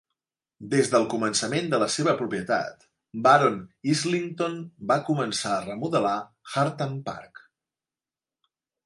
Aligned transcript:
Des 0.69 0.87
del 0.93 1.03
començament 1.09 1.67
de 1.73 1.79
la 1.83 1.89
seva 1.95 2.15
propietat, 2.21 2.87
Baron 3.27 3.59
Islington 3.93 4.55
va 4.93 4.97
començar 5.11 5.53
a 5.57 5.61
remodelar 5.67 6.15
Hartham 6.63 6.97
Park. 7.11 7.45